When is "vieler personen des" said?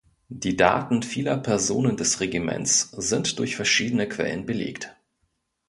1.03-2.21